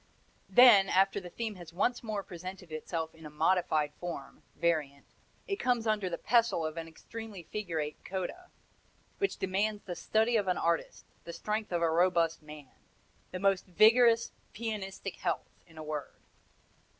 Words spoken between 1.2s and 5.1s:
theme has once more presented itself in a modified form variant